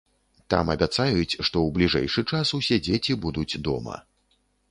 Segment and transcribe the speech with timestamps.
[0.53, 4.01] Там абяцаюць, што ў бліжэйшы час усе дзеці будуць дома.